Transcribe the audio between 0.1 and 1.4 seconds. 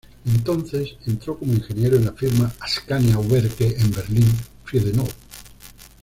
Entonces entró